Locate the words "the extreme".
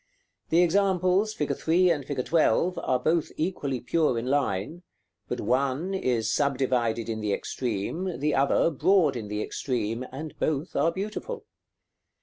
7.21-8.17, 9.27-10.03